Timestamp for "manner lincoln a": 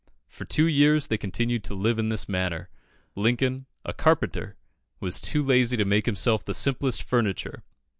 2.27-3.93